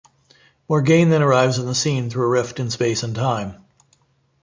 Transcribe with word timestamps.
Morgaine 0.67 1.11
then 1.11 1.21
arrives 1.21 1.59
on 1.59 1.67
the 1.67 1.75
scene 1.75 2.09
through 2.09 2.25
a 2.25 2.29
rift 2.29 2.59
in 2.59 2.71
space 2.71 3.03
and 3.03 3.13
time. 3.13 3.63